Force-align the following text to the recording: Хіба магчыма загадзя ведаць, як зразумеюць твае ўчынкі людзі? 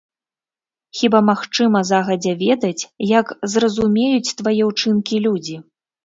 Хіба 0.99 1.19
магчыма 1.25 1.79
загадзя 1.89 2.33
ведаць, 2.39 2.83
як 3.19 3.27
зразумеюць 3.55 4.33
твае 4.41 4.55
ўчынкі 4.71 5.21
людзі? 5.27 5.55